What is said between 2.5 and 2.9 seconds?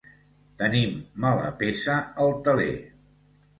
teler